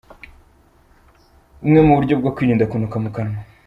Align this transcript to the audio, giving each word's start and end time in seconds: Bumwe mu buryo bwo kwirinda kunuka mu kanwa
Bumwe 1.59 1.81
mu 1.87 1.93
buryo 1.97 2.13
bwo 2.21 2.29
kwirinda 2.35 2.69
kunuka 2.71 2.97
mu 3.03 3.09
kanwa 3.15 3.39